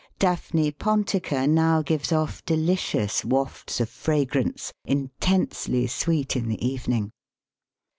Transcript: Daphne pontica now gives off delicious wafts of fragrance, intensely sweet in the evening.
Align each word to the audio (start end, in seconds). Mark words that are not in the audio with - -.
Daphne 0.17 0.71
pontica 0.71 1.47
now 1.47 1.83
gives 1.83 2.11
off 2.11 2.43
delicious 2.45 3.23
wafts 3.23 3.79
of 3.79 3.87
fragrance, 3.87 4.73
intensely 4.83 5.85
sweet 5.85 6.35
in 6.35 6.47
the 6.47 6.65
evening. 6.67 7.11